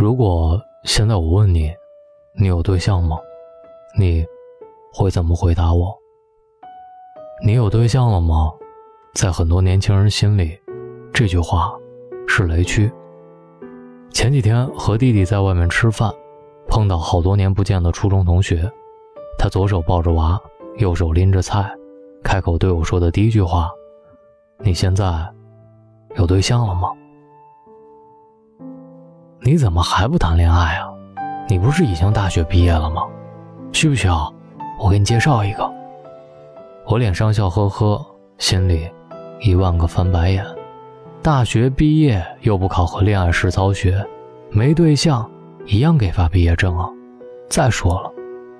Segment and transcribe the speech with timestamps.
[0.00, 1.70] 如果现在我问你，
[2.32, 3.18] 你有对象吗？
[3.98, 4.24] 你
[4.94, 5.94] 会怎么回答我？
[7.44, 8.50] 你有对象了吗？
[9.12, 10.58] 在很多年轻人心里，
[11.12, 11.74] 这句话
[12.26, 12.90] 是雷区。
[14.10, 16.10] 前几天和弟弟在外面吃饭，
[16.66, 18.72] 碰到好多年不见的初中同学，
[19.38, 20.40] 他左手抱着娃，
[20.78, 21.70] 右手拎着菜，
[22.24, 23.70] 开口对我说的第一句话
[24.64, 25.30] ：“你现在
[26.16, 26.88] 有对象了吗？
[29.42, 30.86] 你怎么还不谈恋爱啊？
[31.48, 33.02] 你不是已经大学毕业了吗？
[33.72, 34.30] 需不需要
[34.78, 35.68] 我给你介绍一个？”
[36.86, 38.04] 我脸上笑呵呵，
[38.36, 38.90] 心里
[39.40, 40.44] 一万个翻白眼。
[41.22, 44.04] 大学毕业又不考核恋爱实操学，
[44.50, 45.28] 没对象
[45.66, 46.88] 一样给发毕业证啊！
[47.48, 48.12] 再说了，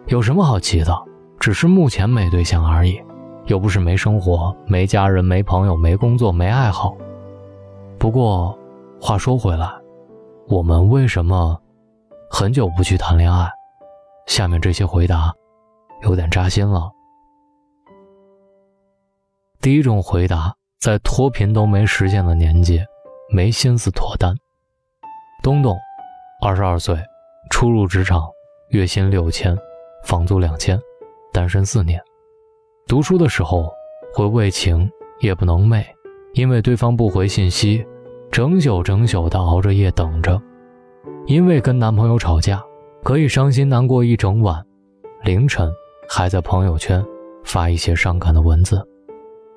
[0.06, 0.97] 有什么好急的？
[1.39, 3.01] 只是目前没对象而已，
[3.47, 6.97] 又不是没生活、没家人、没朋友、没工作、没爱好。
[7.98, 8.56] 不过，
[9.01, 9.67] 话说回来，
[10.51, 11.56] 我们为什么
[12.29, 13.48] 很久不去谈恋爱？
[14.27, 15.33] 下面这些回答
[16.03, 16.91] 有点扎心了。
[19.61, 20.55] 第一种回答。
[20.81, 22.83] 在脱贫都没实现的年纪，
[23.29, 24.34] 没心思脱单。
[25.42, 25.77] 东东，
[26.41, 26.98] 二十二岁，
[27.51, 28.27] 初入职场，
[28.70, 29.55] 月薪六千，
[30.03, 30.81] 房租两千，
[31.35, 32.03] 单身四年。
[32.89, 33.70] 读书的时候
[34.14, 35.85] 会为情夜不能寐，
[36.33, 37.87] 因为对方不回信息，
[38.31, 40.41] 整宿整宿的熬着夜等着。
[41.27, 42.62] 因为跟男朋友吵架，
[43.03, 44.64] 可以伤心难过一整晚，
[45.23, 45.70] 凌晨
[46.09, 47.05] 还在朋友圈
[47.45, 48.81] 发一些伤感的文字。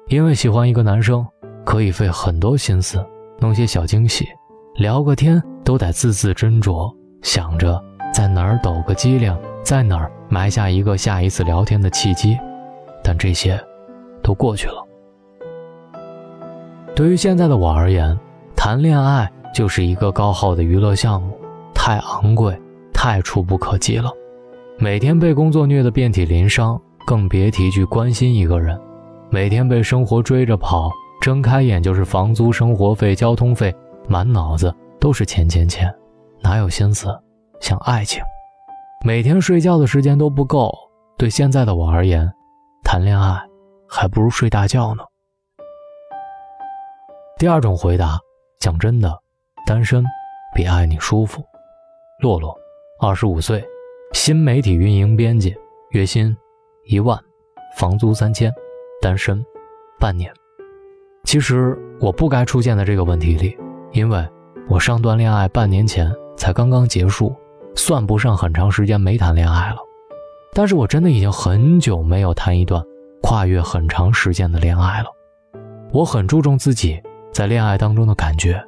[0.07, 1.25] 因为喜欢一个男生，
[1.63, 3.03] 可以费很多心思
[3.39, 4.27] 弄些小惊喜，
[4.75, 7.81] 聊个天都得字字斟酌，想着
[8.13, 12.37] 在哪儿抖个机灵，在哪儿埋下一个下一次聊天的契机。
[13.03, 13.59] 但这些
[14.21, 14.85] 都过去了。
[16.95, 18.17] 对于现在的我而言，
[18.65, 21.37] 谈恋爱就是一个高耗的娱乐项目，
[21.75, 22.57] 太昂贵，
[22.93, 24.09] 太触不可及了。
[24.79, 28.79] 每天被工作虐得遍体鳞伤，更别提去关心一个人。
[29.29, 30.89] 每天被生活追着跑，
[31.21, 33.75] 睁开眼就是房租、生活费、交通费，
[34.07, 35.93] 满脑子都是钱钱钱，
[36.39, 37.09] 哪有心思
[37.59, 38.23] 想爱情？
[39.03, 40.73] 每天睡觉的时间都不够，
[41.17, 42.31] 对现在的我而言，
[42.81, 43.37] 谈恋爱
[43.89, 45.03] 还不如睡大觉呢。
[47.37, 48.17] 第二种回答，
[48.63, 49.13] 讲真的，
[49.67, 50.01] 单身
[50.55, 51.43] 比爱你舒服。
[52.21, 52.57] 洛洛，
[52.97, 53.61] 二十五岁，
[54.13, 55.53] 新媒体运营编辑，
[55.89, 56.33] 月薪
[56.85, 57.19] 一万，
[57.77, 58.49] 房租三千。
[59.01, 59.43] 单身
[59.99, 60.31] 半年，
[61.25, 63.57] 其实我不该出现在这个问题里，
[63.91, 64.25] 因为
[64.69, 67.35] 我上段恋爱半年前才刚刚结束，
[67.75, 69.77] 算不上很长时间没谈恋爱了。
[70.53, 72.81] 但是我真的已经很久没有谈一段
[73.21, 75.07] 跨越很长时间的恋爱了。
[75.91, 78.63] 我很注重自己在恋爱当中的感觉，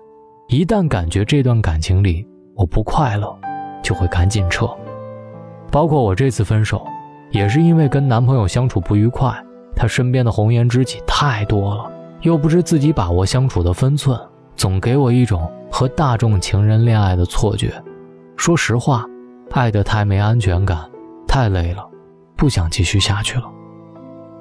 [0.47, 3.37] 一旦感觉这段感情里我不快乐，
[3.83, 4.67] 就会赶紧撤。
[5.71, 6.83] 包括我这次分手，
[7.29, 9.31] 也是因为跟男朋友相处不愉快。
[9.75, 14.19] 他身边的红颜知己太多了，又不知自己把握相处的分寸，
[14.55, 17.71] 总给我一种和大众情人恋爱的错觉。
[18.35, 19.05] 说实话，
[19.51, 20.79] 爱得太没安全感，
[21.27, 21.85] 太累了，
[22.35, 23.45] 不想继续下去了，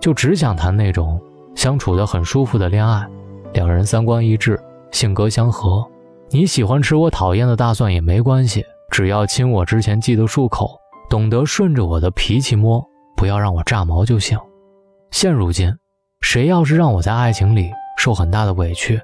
[0.00, 1.20] 就只想谈那种
[1.54, 3.06] 相处得很舒服的恋爱，
[3.54, 4.60] 两人三观一致，
[4.90, 5.88] 性格相合。
[6.28, 10.76] 你喜欢吃我讨厌的大蒜也没关系，只要亲我之前记得漱口，
[11.08, 12.84] 懂得顺着我的脾气摸，
[13.16, 14.36] 不要让我炸毛就行。
[15.12, 15.72] 现如今，
[16.20, 19.00] 谁要是让我在爱情里受很大的委屈，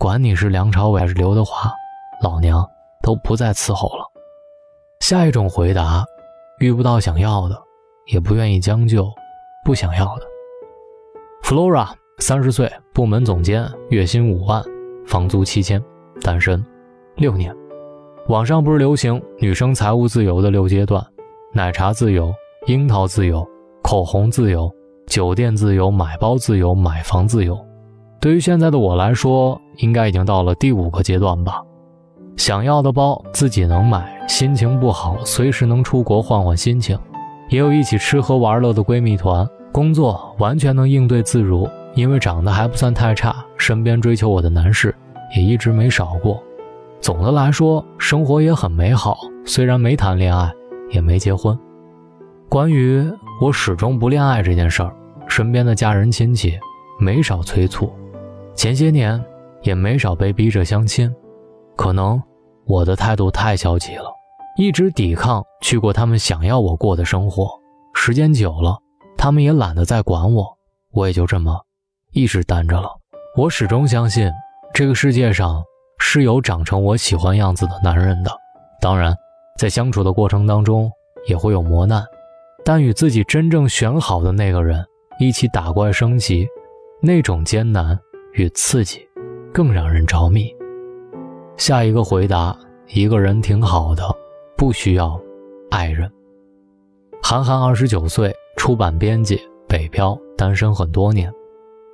[0.00, 1.72] 管你是梁朝伟还是刘德华，
[2.20, 2.68] 老娘
[3.04, 4.04] 都不再伺候了。
[4.98, 6.04] 下一种回答，
[6.58, 7.56] 遇不到想要的，
[8.06, 9.08] 也不愿意将就，
[9.64, 10.26] 不想要的。
[11.44, 11.88] Flora，
[12.24, 14.62] 三十岁，部门总监，月薪五万，
[15.04, 15.82] 房租七千，
[16.20, 16.64] 单身
[17.16, 17.52] 六年。
[18.28, 21.04] 网上不是流行女生财务自由的六阶段：
[21.52, 22.32] 奶茶自由、
[22.68, 23.44] 樱桃自由、
[23.82, 24.70] 口红自由。
[25.08, 27.58] 酒店自由，买包自由，买房自由。
[28.20, 31.60] 对于现在的我来说，应该已经到了第五个阶段吧。
[32.36, 36.96] 想要的包自己能买，心情不好随时能出国换换心情，
[37.48, 39.44] 也有一起吃喝玩乐的闺蜜团。
[39.72, 44.94] 工作完全能应对自如，因为长得还不算太差，身边追求我的男士
[45.36, 46.42] 也一直没少过。
[47.00, 49.18] 总的来说，生活也很美好。
[49.44, 50.52] 虽然没谈恋爱，
[50.90, 51.58] 也没结婚。
[52.48, 53.04] 关于
[53.40, 54.94] 我始终不恋爱这件事儿。
[55.28, 56.58] 身边的家人亲戚
[57.00, 57.90] 没少催促，
[58.54, 59.22] 前些年
[59.62, 61.10] 也没少被逼着相亲，
[61.74, 62.22] 可能
[62.66, 64.12] 我的态度太消极了，
[64.58, 67.48] 一直抵抗去过他们想要我过的生活，
[67.94, 68.76] 时间久了，
[69.16, 70.46] 他们也懒得再管我，
[70.92, 71.58] 我也就这么
[72.12, 72.88] 一直单着了。
[73.36, 74.30] 我始终相信
[74.72, 75.62] 这个世界上
[75.98, 78.30] 是有长成我喜欢样子的男人的，
[78.80, 79.14] 当然，
[79.58, 80.90] 在相处的过程当中
[81.26, 82.04] 也会有磨难，
[82.64, 84.84] 但与自己真正选好的那个人
[85.18, 86.46] 一起打怪升级，
[87.00, 87.98] 那种艰难
[88.34, 89.00] 与刺激，
[89.52, 90.54] 更让人着迷。
[91.56, 94.04] 下一个回答：一个人挺好的，
[94.56, 95.18] 不需要
[95.70, 96.10] 爱人。
[97.22, 101.32] 韩寒二十九岁，出版编辑，北漂，单身很多年。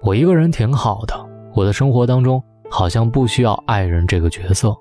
[0.01, 1.15] 我一个人挺好的，
[1.55, 4.75] 我的生活当中好像不需要爱人这个角色，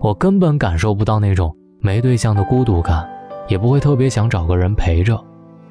[0.00, 3.08] 我根本感受不到那种没对象的孤独感，
[3.48, 5.20] 也不会特别想找个人陪着。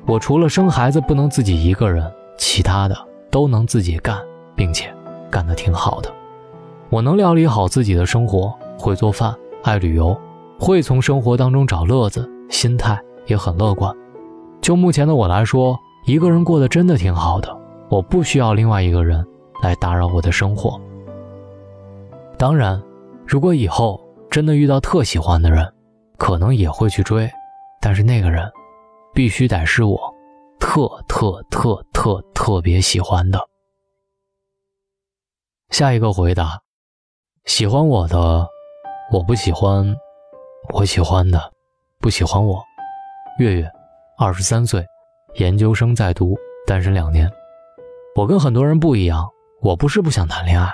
[0.06, 2.96] 我除了生孩子不能自己一个人，其他的
[3.30, 4.18] 都能自己干，
[4.56, 4.94] 并且
[5.30, 6.12] 干得挺好的。
[6.90, 9.34] 我能料理好自己的生活，会做饭，
[9.64, 10.16] 爱旅游，
[10.60, 13.96] 会从生活当中找乐子，心态也很乐观。
[14.60, 17.61] 就目前的我来说，一个人过得真的挺好的。
[17.92, 19.24] 我不需要另外一个人
[19.62, 20.80] 来打扰我的生活。
[22.38, 22.82] 当然，
[23.28, 25.70] 如果以后真的遇到特喜欢的人，
[26.18, 27.30] 可能也会去追，
[27.82, 28.50] 但是那个人
[29.14, 30.00] 必须得是我
[30.58, 33.38] 特特特特特别喜欢的。
[35.70, 36.62] 下一个回答：
[37.44, 38.48] 喜欢我的，
[39.12, 39.86] 我不喜欢；
[40.74, 41.52] 我喜欢的，
[42.00, 42.64] 不喜欢我。
[43.38, 43.70] 月月，
[44.18, 44.86] 二十三岁，
[45.36, 47.30] 研究生在读，单身两年。
[48.14, 49.26] 我跟很多人不一样，
[49.62, 50.70] 我不是不想谈恋爱，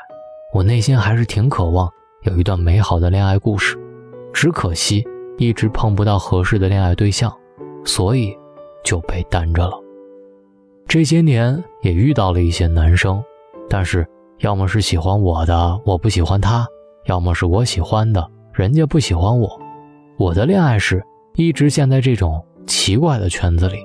[0.56, 1.88] 我内心还是挺渴望
[2.24, 3.78] 有一段美好的恋爱故事，
[4.34, 5.06] 只可惜
[5.38, 7.32] 一直碰不到合适的恋爱对象，
[7.86, 8.36] 所以
[8.84, 9.78] 就被单着了。
[10.88, 13.24] 这些年也遇到了一些男生，
[13.70, 14.04] 但是
[14.40, 16.66] 要么是喜欢我的，我不喜欢他；
[17.06, 19.62] 要么是我喜欢的，人家不喜欢我。
[20.18, 21.06] 我的恋爱史
[21.36, 23.78] 一直陷在这种奇怪的圈子里。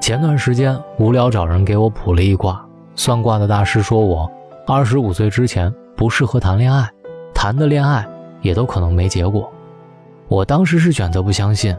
[0.00, 2.66] 前段时间无聊找人给我卜了一卦。
[3.02, 4.30] 算卦的大师说，我
[4.66, 6.86] 二十五岁之前不适合谈恋爱，
[7.32, 8.06] 谈的恋爱
[8.42, 9.50] 也都可能没结果。
[10.28, 11.74] 我当时是选择不相信，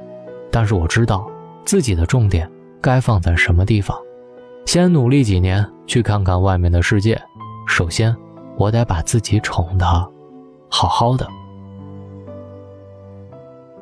[0.52, 1.30] 但是我知道
[1.64, 2.50] 自己的重点
[2.82, 3.96] 该放在什么地方。
[4.66, 7.22] 先努力几年去看看外面的世界。
[7.68, 8.18] 首先，
[8.58, 9.86] 我得把自己宠得
[10.72, 11.28] 好好的。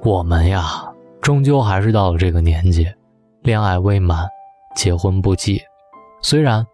[0.02, 0.84] 我们呀，
[1.22, 2.86] 终究还是到了这个年纪，
[3.44, 4.28] 恋爱未满，
[4.76, 5.62] 结婚不急。
[6.22, 6.68] 虽然。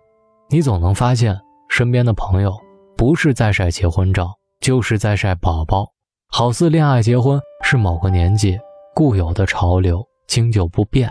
[0.48, 1.40] 你总能发现，
[1.70, 2.54] 身边的朋友
[2.96, 5.88] 不是在晒结婚照，就是在晒宝宝，
[6.30, 8.58] 好似恋爱结婚是某个年纪
[8.94, 11.10] 固有的潮流，经久不变。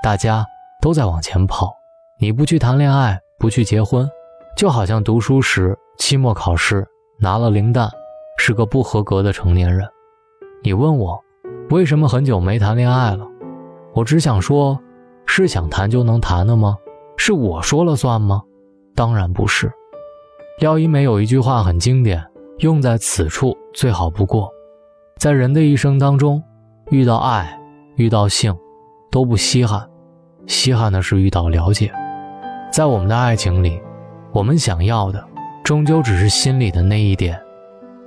[0.00, 0.46] 大家
[0.80, 1.72] 都在往前跑，
[2.20, 4.08] 你不去谈恋爱，不去结婚，
[4.56, 6.86] 就好像读书时期末考试
[7.18, 7.90] 拿了零蛋，
[8.38, 9.88] 是个不合格的成年人。
[10.62, 11.20] 你问我
[11.70, 13.26] 为什么很久没谈恋爱了，
[13.92, 14.78] 我只想说，
[15.26, 16.76] 是想谈就能谈的吗？
[17.16, 18.40] 是我说了算吗？
[18.98, 19.70] 当然不是。
[20.58, 22.20] 廖一梅有一句话很经典，
[22.58, 24.50] 用在此处最好不过。
[25.18, 26.42] 在人的一生当中，
[26.90, 27.56] 遇到爱、
[27.94, 28.52] 遇到性，
[29.08, 29.88] 都不稀罕，
[30.48, 31.92] 稀罕的是遇到了解。
[32.72, 33.80] 在我们的爱情里，
[34.32, 35.24] 我们想要的，
[35.62, 37.40] 终究只是心里的那一点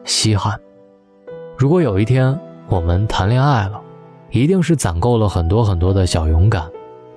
[0.03, 0.59] 稀罕。
[1.57, 3.79] 如果有一天我们谈恋爱了，
[4.29, 6.69] 一定是攒够了很多很多的小勇敢，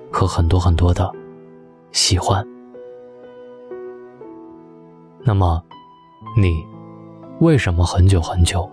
[0.09, 1.11] 和很多很多的
[1.91, 2.41] 喜欢。
[5.27, 5.59] 那么，
[6.37, 6.63] 你
[7.39, 8.69] 为什么很久很久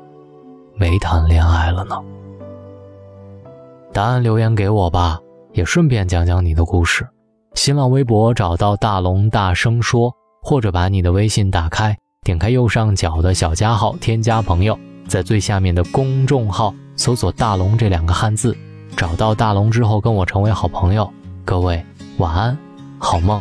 [0.74, 1.96] 没谈恋爱了呢？
[3.90, 5.18] 答案留言给我吧，
[5.54, 7.08] 也顺便讲讲你的故事。
[7.54, 14.78] 新浪微博找到大龙大声说，或者把你的微信打开，点开右上角的小加号，添加朋友，
[15.08, 18.54] 在最下面的公众号搜索“大龙”这两个汉字，
[18.94, 21.10] 找到大龙之后跟我成为好朋友。
[21.46, 21.82] 各位
[22.18, 22.58] 晚安，
[22.98, 23.40] 好梦。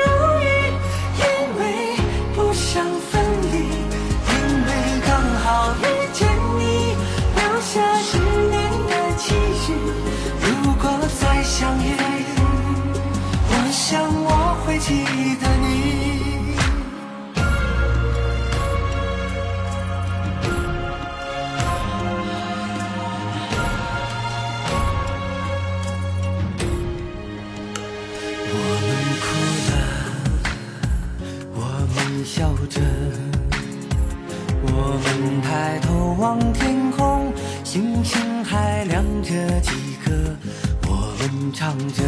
[41.61, 42.01] 唱着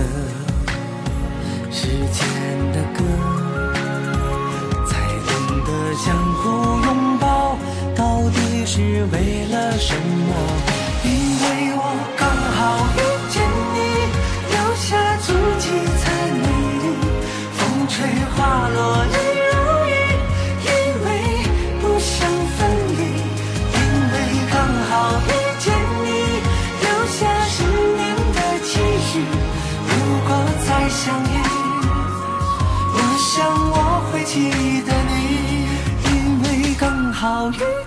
[1.69, 2.25] 时间
[2.71, 3.05] 的歌，
[4.87, 5.31] 才懂
[5.63, 6.49] 得相互
[6.83, 7.55] 拥抱，
[7.95, 10.33] 到底是为了什么？
[11.03, 11.09] 因
[11.43, 11.45] 为
[11.77, 11.79] 我
[12.17, 12.25] 刚
[12.57, 12.57] 好
[12.97, 13.35] 遇见
[13.75, 13.77] 你，
[14.49, 15.27] 留下足
[15.59, 15.69] 迹
[16.01, 16.41] 才美
[16.81, 16.83] 丽。
[17.53, 17.93] 风吹
[18.33, 19.05] 花落